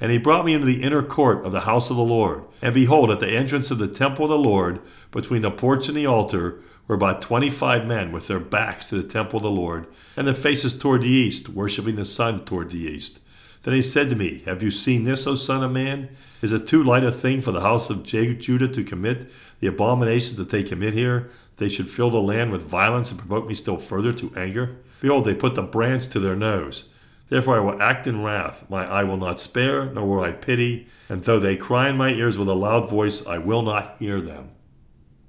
And 0.00 0.10
he 0.10 0.18
brought 0.18 0.44
me 0.44 0.52
into 0.52 0.66
the 0.66 0.82
inner 0.82 1.02
court 1.02 1.44
of 1.44 1.52
the 1.52 1.60
house 1.60 1.88
of 1.88 1.96
the 1.96 2.02
Lord. 2.02 2.44
And 2.60 2.74
behold, 2.74 3.10
at 3.10 3.20
the 3.20 3.30
entrance 3.30 3.70
of 3.70 3.78
the 3.78 3.88
temple 3.88 4.24
of 4.24 4.30
the 4.30 4.38
Lord, 4.38 4.80
between 5.12 5.42
the 5.42 5.50
porch 5.50 5.88
and 5.88 5.96
the 5.96 6.06
altar, 6.06 6.60
were 6.88 6.96
about 6.96 7.20
twenty 7.20 7.48
five 7.48 7.86
men 7.86 8.12
with 8.12 8.26
their 8.26 8.40
backs 8.40 8.86
to 8.86 9.00
the 9.00 9.08
temple 9.08 9.38
of 9.38 9.44
the 9.44 9.50
Lord, 9.50 9.86
and 10.16 10.26
their 10.26 10.34
faces 10.34 10.76
toward 10.76 11.02
the 11.02 11.08
east, 11.08 11.48
worshipping 11.48 11.94
the 11.94 12.04
sun 12.04 12.44
toward 12.44 12.70
the 12.70 12.80
east. 12.80 13.20
Then 13.62 13.74
he 13.74 13.82
said 13.82 14.10
to 14.10 14.16
me, 14.16 14.42
Have 14.46 14.62
you 14.62 14.70
seen 14.70 15.04
this, 15.04 15.26
O 15.26 15.34
Son 15.34 15.62
of 15.62 15.70
Man? 15.70 16.08
Is 16.40 16.52
it 16.52 16.66
too 16.66 16.82
light 16.82 17.04
a 17.04 17.12
thing 17.12 17.40
for 17.40 17.52
the 17.52 17.60
house 17.60 17.90
of 17.90 18.02
Judah 18.02 18.68
to 18.68 18.84
commit 18.84 19.30
the 19.60 19.68
abominations 19.68 20.36
that 20.38 20.50
they 20.50 20.64
commit 20.64 20.94
here? 20.94 21.30
They 21.58 21.68
should 21.68 21.90
fill 21.90 22.10
the 22.10 22.20
land 22.20 22.50
with 22.50 22.68
violence 22.68 23.10
and 23.10 23.20
provoke 23.20 23.46
me 23.46 23.54
still 23.54 23.78
further 23.78 24.12
to 24.14 24.32
anger? 24.36 24.78
Behold, 25.00 25.24
they 25.24 25.34
put 25.34 25.54
the 25.54 25.62
branch 25.62 26.08
to 26.08 26.18
their 26.18 26.34
nose. 26.34 26.88
Therefore 27.28 27.56
I 27.56 27.60
will 27.60 27.80
act 27.80 28.08
in 28.08 28.24
wrath. 28.24 28.68
My 28.68 28.84
eye 28.84 29.04
will 29.04 29.16
not 29.16 29.38
spare, 29.38 29.86
nor 29.86 30.06
will 30.06 30.24
I 30.24 30.32
pity. 30.32 30.88
And 31.08 31.22
though 31.22 31.38
they 31.38 31.56
cry 31.56 31.88
in 31.88 31.96
my 31.96 32.10
ears 32.10 32.36
with 32.36 32.48
a 32.48 32.54
loud 32.54 32.90
voice, 32.90 33.24
I 33.24 33.38
will 33.38 33.62
not 33.62 33.96
hear 34.00 34.20
them. 34.20 34.50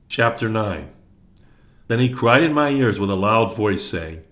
Chapter 0.08 0.50
9 0.50 0.90
Then 1.88 2.00
he 2.00 2.10
cried 2.10 2.42
in 2.42 2.54
my 2.54 2.70
ears 2.70 3.00
with 3.00 3.12
a 3.12 3.16
loud 3.16 3.56
voice, 3.56 3.84
saying, 3.84 4.24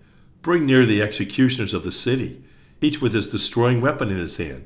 Bring 0.42 0.66
near 0.66 0.88
the 0.88 1.04
executioners 1.04 1.76
of 1.76 1.84
the 1.84 1.92
city 1.92 2.44
each 2.82 3.02
with 3.02 3.14
his 3.14 3.30
destroying 3.30 3.80
weapon 3.80 4.10
in 4.10 4.18
his 4.18 4.38
hand. 4.38 4.66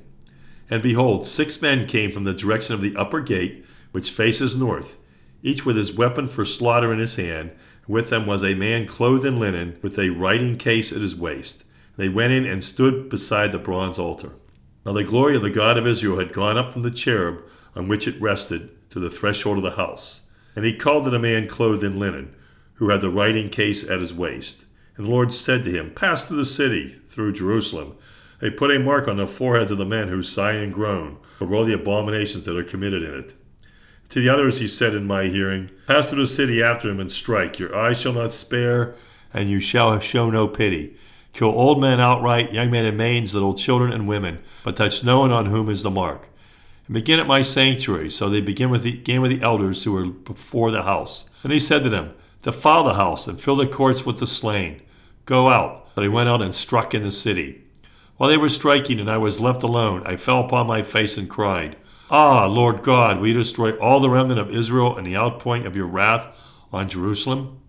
And 0.69 0.81
behold, 0.81 1.25
six 1.25 1.61
men 1.61 1.85
came 1.85 2.11
from 2.11 2.23
the 2.23 2.33
direction 2.33 2.73
of 2.73 2.81
the 2.81 2.95
upper 2.95 3.21
gate, 3.21 3.65
which 3.91 4.09
faces 4.09 4.55
north, 4.55 4.97
each 5.43 5.65
with 5.65 5.75
his 5.75 5.95
weapon 5.95 6.27
for 6.27 6.43
slaughter 6.43 6.91
in 6.91 6.99
his 6.99 7.17
hand. 7.17 7.51
With 7.87 8.09
them 8.09 8.25
was 8.25 8.43
a 8.43 8.55
man 8.55 8.87
clothed 8.87 9.25
in 9.25 9.39
linen, 9.39 9.77
with 9.83 9.99
a 9.99 10.09
writing 10.09 10.57
case 10.57 10.91
at 10.91 11.01
his 11.01 11.15
waist. 11.15 11.65
They 11.97 12.09
went 12.09 12.33
in 12.33 12.45
and 12.45 12.63
stood 12.63 13.09
beside 13.09 13.51
the 13.51 13.59
bronze 13.59 13.99
altar. 13.99 14.31
Now 14.85 14.93
the 14.93 15.03
glory 15.03 15.35
of 15.35 15.43
the 15.43 15.51
God 15.51 15.77
of 15.77 15.85
Israel 15.85 16.19
had 16.19 16.33
gone 16.33 16.57
up 16.57 16.73
from 16.73 16.81
the 16.81 16.91
cherub 16.91 17.43
on 17.75 17.87
which 17.87 18.07
it 18.07 18.19
rested 18.19 18.89
to 18.89 18.99
the 18.99 19.09
threshold 19.09 19.57
of 19.57 19.63
the 19.63 19.71
house. 19.71 20.21
And 20.55 20.65
he 20.65 20.73
called 20.73 21.03
to 21.03 21.09
the 21.09 21.19
man 21.19 21.47
clothed 21.47 21.83
in 21.83 21.99
linen, 21.99 22.33
who 22.75 22.89
had 22.89 23.01
the 23.01 23.09
writing 23.09 23.49
case 23.49 23.87
at 23.87 23.99
his 23.99 24.13
waist. 24.13 24.65
And 24.97 25.05
the 25.05 25.11
Lord 25.11 25.33
said 25.33 25.63
to 25.63 25.71
him, 25.71 25.91
Pass 25.91 26.25
through 26.25 26.37
the 26.37 26.45
city, 26.45 26.89
through 27.07 27.33
Jerusalem. 27.33 27.97
They 28.39 28.49
put 28.49 28.75
a 28.75 28.79
mark 28.79 29.07
on 29.07 29.17
the 29.17 29.27
foreheads 29.27 29.71
of 29.71 29.77
the 29.77 29.85
men 29.85 30.07
who 30.07 30.21
sigh 30.21 30.53
and 30.53 30.73
groan 30.73 31.17
over 31.41 31.55
all 31.55 31.65
the 31.65 31.73
abominations 31.73 32.45
that 32.45 32.57
are 32.57 32.63
committed 32.63 33.03
in 33.03 33.13
it. 33.13 33.35
To 34.09 34.21
the 34.21 34.29
others 34.29 34.59
he 34.59 34.67
said 34.67 34.93
in 34.93 35.07
my 35.07 35.25
hearing, 35.25 35.71
Pass 35.87 36.09
through 36.09 36.19
the 36.19 36.27
city 36.27 36.61
after 36.61 36.89
him 36.89 36.99
and 36.99 37.11
strike. 37.11 37.59
Your 37.59 37.75
eyes 37.75 37.99
shall 37.99 38.13
not 38.13 38.31
spare, 38.31 38.95
and 39.33 39.49
you 39.49 39.59
shall 39.59 39.97
show 39.99 40.29
no 40.29 40.47
pity. 40.47 40.95
Kill 41.33 41.49
old 41.49 41.81
men 41.81 41.99
outright, 41.99 42.53
young 42.53 42.71
men 42.71 42.85
and 42.85 42.97
maidens, 42.97 43.33
little 43.33 43.53
children 43.53 43.91
and 43.91 44.07
women, 44.07 44.39
but 44.63 44.77
touch 44.77 45.03
no 45.03 45.19
one 45.19 45.31
on 45.31 45.47
whom 45.47 45.69
is 45.69 45.83
the 45.83 45.89
mark. 45.89 46.29
And 46.87 46.93
begin 46.93 47.19
at 47.19 47.27
my 47.27 47.41
sanctuary. 47.41 48.09
So 48.09 48.29
they 48.29 48.41
begin 48.41 48.69
with 48.69 48.83
the, 48.83 48.91
began 48.91 49.21
with 49.21 49.31
the 49.31 49.41
elders 49.41 49.83
who 49.83 49.91
were 49.91 50.05
before 50.05 50.71
the 50.71 50.83
house. 50.83 51.29
And 51.43 51.51
he 51.51 51.59
said 51.59 51.83
to 51.83 51.89
them, 51.89 52.13
Defile 52.43 52.83
the 52.83 52.93
house 52.93 53.27
and 53.27 53.41
fill 53.41 53.55
the 53.55 53.67
courts 53.67 54.05
with 54.05 54.19
the 54.19 54.27
slain. 54.27 54.81
Go 55.25 55.49
out. 55.49 55.87
But 55.95 56.03
he 56.03 56.09
went 56.09 56.29
out 56.29 56.41
and 56.41 56.53
struck 56.53 56.93
in 56.93 57.03
the 57.03 57.11
city. 57.11 57.63
While 58.17 58.29
they 58.29 58.37
were 58.37 58.49
striking 58.49 58.99
and 58.99 59.09
I 59.09 59.17
was 59.17 59.41
left 59.41 59.63
alone, 59.63 60.03
I 60.05 60.15
fell 60.15 60.39
upon 60.39 60.67
my 60.67 60.83
face 60.83 61.17
and 61.17 61.29
cried, 61.29 61.75
Ah, 62.09 62.45
Lord 62.45 62.83
God, 62.83 63.19
will 63.19 63.27
you 63.27 63.33
destroy 63.33 63.71
all 63.77 63.99
the 63.99 64.09
remnant 64.09 64.39
of 64.39 64.53
Israel 64.53 64.95
and 64.95 65.05
the 65.05 65.17
outpouring 65.17 65.65
of 65.65 65.75
your 65.75 65.87
wrath 65.87 66.37
on 66.71 66.87
Jerusalem? 66.87 67.59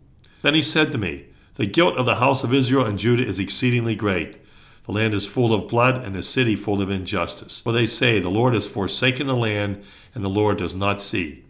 Then 0.43 0.55
he 0.55 0.63
said 0.63 0.93
to 0.93 0.99
me, 0.99 1.27
The 1.55 1.67
guilt 1.67 1.97
of 1.97 2.07
the 2.07 2.17
house 2.17 2.45
of 2.45 2.53
Israel 2.53 2.85
and 2.85 2.99
Judah 2.99 3.27
is 3.27 3.41
exceedingly 3.41 3.97
great. 3.97 4.39
The 4.85 4.93
land 4.93 5.15
is 5.15 5.27
full 5.27 5.53
of 5.53 5.67
blood, 5.67 6.05
and 6.05 6.15
the 6.15 6.23
city 6.23 6.55
full 6.55 6.81
of 6.81 6.91
injustice. 6.91 7.61
For 7.61 7.73
they 7.73 7.87
say, 7.87 8.21
The 8.21 8.29
Lord 8.29 8.55
has 8.55 8.69
forsaken 8.69 9.27
the 9.27 9.35
land, 9.35 9.83
and 10.15 10.23
the 10.23 10.29
Lord 10.29 10.59
does 10.59 10.77
not 10.77 11.01
see. 11.01 11.45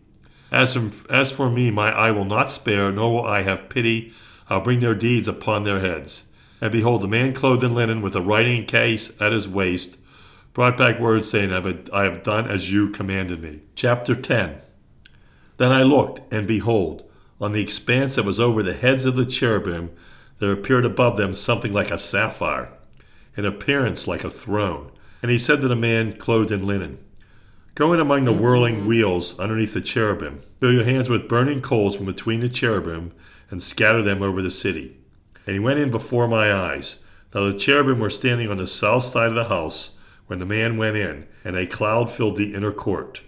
As 0.50 0.78
as 1.10 1.32
for 1.32 1.50
me, 1.50 1.70
my 1.70 1.90
eye 1.90 2.12
will 2.12 2.24
not 2.24 2.48
spare, 2.48 2.90
nor 2.90 3.12
will 3.12 3.26
I 3.26 3.42
have 3.42 3.68
pity. 3.68 4.12
I'll 4.48 4.60
bring 4.60 4.80
their 4.80 4.94
deeds 4.94 5.28
upon 5.28 5.64
their 5.64 5.80
heads. 5.80 6.30
And 6.60 6.72
behold, 6.72 7.04
a 7.04 7.08
man 7.08 7.32
clothed 7.32 7.64
in 7.64 7.74
linen, 7.74 8.00
with 8.00 8.16
a 8.16 8.20
writing 8.20 8.64
case 8.64 9.20
at 9.20 9.32
his 9.32 9.48
waist, 9.48 9.98
brought 10.52 10.76
back 10.76 10.98
word 10.98 11.24
saying, 11.24 11.52
I 11.52 12.04
have 12.04 12.22
done 12.22 12.48
as 12.48 12.72
you 12.72 12.90
commanded 12.90 13.42
me. 13.42 13.60
Chapter 13.74 14.14
10 14.14 14.56
Then 15.58 15.72
I 15.72 15.82
looked, 15.82 16.32
and 16.32 16.46
behold, 16.46 17.08
on 17.40 17.52
the 17.52 17.60
expanse 17.60 18.14
that 18.14 18.24
was 18.24 18.40
over 18.40 18.62
the 18.62 18.72
heads 18.72 19.04
of 19.04 19.16
the 19.16 19.26
cherubim, 19.26 19.90
there 20.38 20.52
appeared 20.52 20.84
above 20.84 21.16
them 21.16 21.34
something 21.34 21.72
like 21.72 21.90
a 21.90 21.98
sapphire, 21.98 22.72
in 23.36 23.44
appearance 23.44 24.08
like 24.08 24.24
a 24.24 24.30
throne. 24.30 24.90
And 25.22 25.30
he 25.30 25.38
said 25.38 25.60
to 25.60 25.68
the 25.68 25.76
man 25.76 26.16
clothed 26.16 26.50
in 26.50 26.66
linen, 26.66 26.98
Go 27.74 27.92
in 27.92 28.00
among 28.00 28.24
the 28.24 28.32
whirling 28.32 28.86
wheels 28.86 29.38
underneath 29.38 29.74
the 29.74 29.82
cherubim. 29.82 30.40
Fill 30.58 30.72
your 30.72 30.84
hands 30.84 31.10
with 31.10 31.28
burning 31.28 31.60
coals 31.60 31.94
from 31.94 32.06
between 32.06 32.40
the 32.40 32.48
cherubim, 32.48 33.12
and 33.50 33.62
scatter 33.62 34.02
them 34.02 34.22
over 34.22 34.42
the 34.42 34.50
city. 34.50 34.98
And 35.46 35.54
he 35.54 35.60
went 35.60 35.78
in 35.78 35.90
before 35.90 36.26
my 36.28 36.52
eyes. 36.52 37.02
Now 37.34 37.44
the 37.44 37.58
cherubim 37.58 38.00
were 38.00 38.10
standing 38.10 38.50
on 38.50 38.56
the 38.56 38.66
south 38.66 39.04
side 39.04 39.28
of 39.28 39.34
the 39.34 39.44
house 39.44 39.96
when 40.26 40.38
the 40.38 40.46
man 40.46 40.76
went 40.76 40.96
in, 40.96 41.26
and 41.44 41.56
a 41.56 41.66
cloud 41.66 42.10
filled 42.10 42.36
the 42.36 42.54
inner 42.54 42.72
court. 42.72 43.22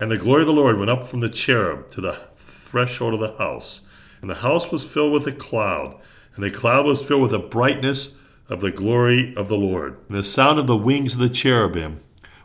And 0.00 0.10
the 0.10 0.16
glory 0.16 0.42
of 0.42 0.46
the 0.46 0.52
Lord 0.52 0.78
went 0.78 0.90
up 0.90 1.04
from 1.04 1.20
the 1.20 1.28
cherub 1.28 1.90
to 1.90 2.00
the 2.00 2.16
threshold 2.36 3.14
of 3.14 3.20
the 3.20 3.36
house. 3.36 3.82
And 4.20 4.28
the 4.28 4.36
house 4.36 4.72
was 4.72 4.84
filled 4.84 5.12
with 5.12 5.26
a 5.26 5.32
cloud, 5.32 6.00
and 6.34 6.44
the 6.44 6.50
cloud 6.50 6.86
was 6.86 7.02
filled 7.02 7.22
with 7.22 7.30
the 7.30 7.38
brightness 7.38 8.16
of 8.48 8.60
the 8.60 8.70
glory 8.70 9.34
of 9.36 9.48
the 9.48 9.56
Lord. 9.56 9.98
And 10.08 10.18
the 10.18 10.24
sound 10.24 10.58
of 10.58 10.66
the 10.66 10.76
wings 10.76 11.14
of 11.14 11.20
the 11.20 11.28
cherubim 11.28 12.00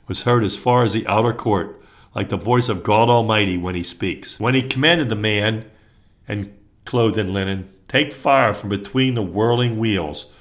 was 0.08 0.24
heard 0.24 0.44
as 0.44 0.58
far 0.58 0.84
as 0.84 0.94
the 0.94 1.08
outer 1.08 1.34
court, 1.34 1.82
like 2.14 2.30
the 2.30 2.38
voice 2.38 2.70
of 2.70 2.84
God 2.84 3.10
Almighty 3.10 3.58
when 3.58 3.76
he 3.76 3.84
speaks. 3.84 4.40
When 4.40 4.54
he 4.54 4.62
commanded 4.62 5.10
the 5.10 5.16
man, 5.16 5.70
and 6.28 6.56
clothed 6.86 7.18
in 7.18 7.34
linen, 7.34 7.74
take 7.88 8.14
fire 8.14 8.54
from 8.54 8.70
between 8.70 9.16
the 9.16 9.24
whirling 9.24 9.78
wheels 9.78 10.32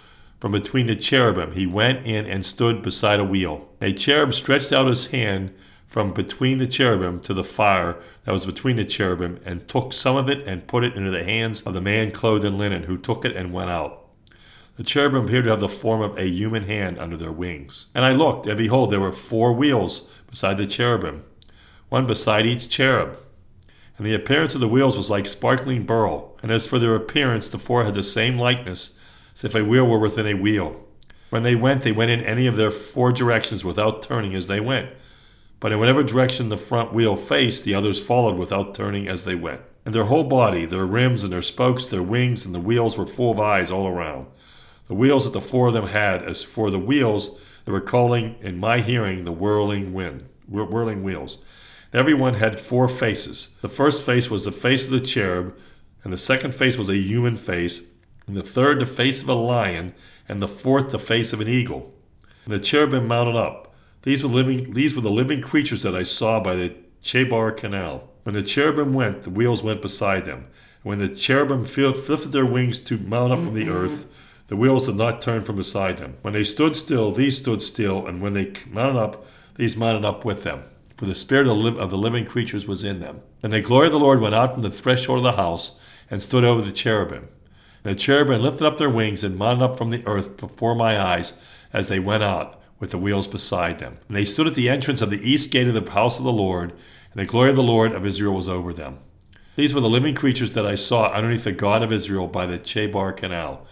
from 0.44 0.52
between 0.52 0.88
the 0.88 0.94
cherubim, 0.94 1.52
he 1.52 1.66
went 1.66 2.04
in 2.04 2.26
and 2.26 2.44
stood 2.44 2.82
beside 2.82 3.18
a 3.18 3.24
wheel. 3.24 3.72
A 3.80 3.94
cherub 3.94 4.34
stretched 4.34 4.74
out 4.74 4.86
his 4.86 5.06
hand 5.06 5.54
from 5.86 6.12
between 6.12 6.58
the 6.58 6.66
cherubim 6.66 7.20
to 7.20 7.32
the 7.32 7.42
fire 7.42 7.96
that 8.24 8.32
was 8.32 8.44
between 8.44 8.76
the 8.76 8.84
cherubim, 8.84 9.40
and 9.46 9.66
took 9.66 9.94
some 9.94 10.16
of 10.16 10.28
it 10.28 10.46
and 10.46 10.66
put 10.66 10.84
it 10.84 10.96
into 10.96 11.10
the 11.10 11.24
hands 11.24 11.62
of 11.62 11.72
the 11.72 11.80
man 11.80 12.10
clothed 12.10 12.44
in 12.44 12.58
linen, 12.58 12.82
who 12.82 12.98
took 12.98 13.24
it 13.24 13.34
and 13.34 13.54
went 13.54 13.70
out. 13.70 14.06
The 14.76 14.84
cherubim 14.84 15.24
appeared 15.24 15.44
to 15.44 15.50
have 15.50 15.60
the 15.60 15.68
form 15.70 16.02
of 16.02 16.18
a 16.18 16.28
human 16.28 16.64
hand 16.64 16.98
under 16.98 17.16
their 17.16 17.32
wings. 17.32 17.86
And 17.94 18.04
I 18.04 18.12
looked, 18.12 18.46
and 18.46 18.58
behold, 18.58 18.90
there 18.90 19.00
were 19.00 19.12
four 19.12 19.54
wheels 19.54 20.00
beside 20.28 20.58
the 20.58 20.66
cherubim, 20.66 21.22
one 21.88 22.06
beside 22.06 22.44
each 22.44 22.68
cherub. 22.68 23.16
And 23.96 24.06
the 24.06 24.14
appearance 24.14 24.54
of 24.54 24.60
the 24.60 24.68
wheels 24.68 24.96
was 24.96 25.10
like 25.10 25.26
sparkling 25.26 25.84
beryl, 25.84 26.36
and 26.42 26.50
as 26.50 26.66
for 26.66 26.78
their 26.78 26.96
appearance, 26.96 27.48
the 27.48 27.58
four 27.58 27.84
had 27.84 27.94
the 27.94 28.02
same 28.02 28.38
likeness 28.38 28.98
as 29.34 29.44
if 29.44 29.54
a 29.54 29.64
wheel 29.64 29.86
were 29.86 29.98
within 29.98 30.26
a 30.26 30.34
wheel. 30.34 30.84
When 31.30 31.42
they 31.42 31.54
went, 31.54 31.82
they 31.82 31.92
went 31.92 32.10
in 32.10 32.20
any 32.20 32.46
of 32.46 32.56
their 32.56 32.70
four 32.70 33.12
directions 33.12 33.64
without 33.64 34.02
turning 34.02 34.34
as 34.34 34.46
they 34.46 34.60
went. 34.60 34.90
But 35.60 35.72
in 35.72 35.78
whatever 35.78 36.02
direction 36.02 36.48
the 36.48 36.56
front 36.56 36.92
wheel 36.92 37.16
faced, 37.16 37.64
the 37.64 37.74
others 37.74 38.04
followed 38.04 38.36
without 38.36 38.74
turning 38.74 39.08
as 39.08 39.24
they 39.24 39.34
went. 39.34 39.62
And 39.84 39.94
their 39.94 40.04
whole 40.04 40.24
body, 40.24 40.64
their 40.64 40.86
rims 40.86 41.24
and 41.24 41.32
their 41.32 41.42
spokes, 41.42 41.86
their 41.86 42.02
wings 42.02 42.44
and 42.44 42.54
the 42.54 42.60
wheels 42.60 42.98
were 42.98 43.06
full 43.06 43.30
of 43.30 43.40
eyes 43.40 43.70
all 43.70 43.86
around. 43.86 44.26
The 44.88 44.94
wheels 44.94 45.24
that 45.24 45.32
the 45.32 45.40
four 45.40 45.68
of 45.68 45.74
them 45.74 45.86
had, 45.86 46.22
as 46.22 46.42
for 46.42 46.70
the 46.70 46.78
wheels, 46.78 47.40
they 47.64 47.72
were 47.72 47.80
calling 47.80 48.36
in 48.40 48.58
my 48.58 48.80
hearing 48.80 49.24
the 49.24 49.32
whirling 49.32 49.94
wind, 49.94 50.24
whirling 50.46 51.02
wheels. 51.02 51.38
And 51.94 52.00
every 52.00 52.14
one 52.14 52.34
had 52.34 52.58
four 52.58 52.88
faces. 52.88 53.54
The 53.60 53.68
first 53.68 54.04
face 54.04 54.28
was 54.28 54.44
the 54.44 54.50
face 54.50 54.84
of 54.84 54.90
the 54.90 54.98
cherub, 54.98 55.56
and 56.02 56.12
the 56.12 56.18
second 56.18 56.52
face 56.52 56.76
was 56.76 56.88
a 56.88 56.96
human 56.96 57.36
face, 57.36 57.82
and 58.26 58.36
the 58.36 58.42
third 58.42 58.80
the 58.80 58.86
face 58.86 59.22
of 59.22 59.28
a 59.28 59.34
lion, 59.34 59.94
and 60.28 60.42
the 60.42 60.48
fourth 60.48 60.90
the 60.90 60.98
face 60.98 61.32
of 61.32 61.40
an 61.40 61.46
eagle. 61.46 61.94
And 62.46 62.52
the 62.52 62.58
cherubim 62.58 63.06
mounted 63.06 63.36
up. 63.36 63.72
These 64.02 64.24
were 64.24 64.28
living 64.28 64.72
these 64.72 64.96
were 64.96 65.02
the 65.02 65.08
living 65.08 65.40
creatures 65.40 65.84
that 65.84 65.94
I 65.94 66.02
saw 66.02 66.40
by 66.40 66.56
the 66.56 66.74
Chebar 67.00 67.56
canal. 67.56 68.10
When 68.24 68.34
the 68.34 68.42
cherubim 68.42 68.92
went, 68.92 69.22
the 69.22 69.30
wheels 69.30 69.62
went 69.62 69.80
beside 69.80 70.24
them. 70.24 70.48
And 70.82 70.84
when 70.84 70.98
the 70.98 71.08
cherubim 71.08 71.62
lifted 71.62 72.32
their 72.32 72.44
wings 72.44 72.80
to 72.80 72.98
mount 72.98 73.32
up 73.32 73.38
from 73.38 73.54
the 73.54 73.66
mm-hmm. 73.66 73.84
earth, 73.84 74.08
the 74.48 74.56
wheels 74.56 74.86
did 74.86 74.96
not 74.96 75.22
turn 75.22 75.44
from 75.44 75.54
beside 75.54 75.98
them. 75.98 76.16
When 76.22 76.34
they 76.34 76.42
stood 76.42 76.74
still, 76.74 77.12
these 77.12 77.38
stood 77.38 77.62
still, 77.62 78.04
and 78.04 78.20
when 78.20 78.32
they 78.32 78.52
mounted 78.68 78.98
up, 78.98 79.24
these 79.54 79.76
mounted 79.76 80.04
up 80.04 80.24
with 80.24 80.42
them. 80.42 80.64
For 80.96 81.06
the 81.06 81.14
spirit 81.14 81.46
of 81.46 81.90
the 81.90 81.98
living 81.98 82.24
creatures 82.24 82.68
was 82.68 82.84
in 82.84 83.00
them. 83.00 83.20
And 83.42 83.52
the 83.52 83.60
glory 83.60 83.86
of 83.86 83.92
the 83.92 83.98
Lord 83.98 84.20
went 84.20 84.34
out 84.34 84.52
from 84.52 84.62
the 84.62 84.70
threshold 84.70 85.18
of 85.18 85.24
the 85.24 85.32
house 85.32 86.00
and 86.10 86.22
stood 86.22 86.44
over 86.44 86.62
the 86.62 86.72
cherubim. 86.72 87.28
And 87.84 87.94
The 87.94 87.98
cherubim 87.98 88.40
lifted 88.40 88.66
up 88.66 88.78
their 88.78 88.88
wings 88.88 89.22
and 89.22 89.36
mounted 89.36 89.62
up 89.62 89.76
from 89.76 89.90
the 89.90 90.06
earth 90.06 90.38
before 90.38 90.74
my 90.74 90.98
eyes 90.98 91.34
as 91.72 91.88
they 91.88 91.98
went 91.98 92.22
out, 92.22 92.60
with 92.78 92.92
the 92.92 92.98
wheels 92.98 93.26
beside 93.26 93.78
them. 93.78 93.98
And 94.08 94.16
they 94.16 94.24
stood 94.24 94.46
at 94.46 94.54
the 94.54 94.68
entrance 94.70 95.02
of 95.02 95.10
the 95.10 95.28
east 95.28 95.50
gate 95.50 95.68
of 95.68 95.74
the 95.74 95.90
house 95.90 96.18
of 96.18 96.24
the 96.24 96.32
Lord, 96.32 96.70
and 96.70 97.20
the 97.20 97.26
glory 97.26 97.50
of 97.50 97.56
the 97.56 97.62
Lord 97.62 97.92
of 97.92 98.06
Israel 98.06 98.34
was 98.34 98.48
over 98.48 98.72
them. 98.72 98.98
These 99.56 99.74
were 99.74 99.80
the 99.80 99.88
living 99.88 100.14
creatures 100.14 100.52
that 100.52 100.66
I 100.66 100.74
saw 100.74 101.12
underneath 101.12 101.44
the 101.44 101.52
God 101.52 101.82
of 101.82 101.92
Israel 101.92 102.26
by 102.26 102.46
the 102.46 102.58
Chebar 102.58 103.12
canal, 103.12 103.66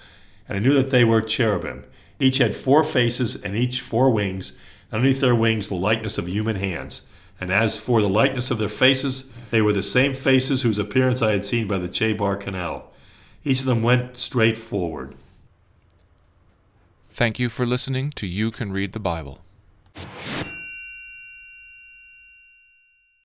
and 0.48 0.56
I 0.56 0.60
knew 0.60 0.74
that 0.74 0.90
they 0.90 1.04
were 1.04 1.20
cherubim. 1.20 1.84
Each 2.20 2.38
had 2.38 2.54
four 2.54 2.84
faces 2.84 3.42
and 3.42 3.56
each 3.56 3.80
four 3.80 4.10
wings, 4.10 4.56
underneath 4.92 5.20
their 5.20 5.34
wings 5.34 5.68
the 5.68 5.74
likeness 5.74 6.18
of 6.18 6.28
human 6.28 6.56
hands. 6.56 7.06
And 7.40 7.50
as 7.50 7.80
for 7.80 8.00
the 8.00 8.08
likeness 8.08 8.50
of 8.50 8.58
their 8.58 8.68
faces, 8.68 9.30
they 9.50 9.60
were 9.62 9.72
the 9.72 9.82
same 9.82 10.14
faces 10.14 10.62
whose 10.62 10.78
appearance 10.78 11.22
I 11.22 11.32
had 11.32 11.44
seen 11.44 11.66
by 11.66 11.78
the 11.78 11.88
Chebar 11.88 12.36
canal. 12.38 12.92
Each 13.44 13.60
of 13.60 13.66
them 13.66 13.82
went 13.82 14.16
straight 14.16 14.56
forward. 14.56 15.16
Thank 17.10 17.38
you 17.40 17.48
for 17.48 17.66
listening 17.66 18.10
to 18.12 18.26
You 18.26 18.50
Can 18.50 18.72
Read 18.72 18.92
the 18.92 19.00
Bible. 19.00 19.40